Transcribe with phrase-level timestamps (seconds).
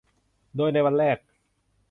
[0.55, 1.17] โดยในวันแรก